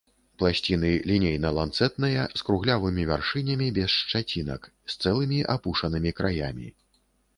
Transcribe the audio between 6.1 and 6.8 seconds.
краямі.